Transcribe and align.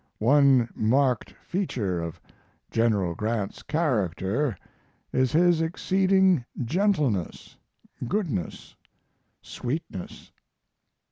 One 0.17 0.67
marked 0.73 1.29
feature 1.43 2.01
of 2.01 2.19
General 2.71 3.13
Grant's 3.13 3.61
character 3.61 4.57
is 5.13 5.31
his 5.31 5.61
exceeding 5.61 6.43
gentleness, 6.65 7.55
goodness, 8.07 8.75
sweetness. 9.43 10.31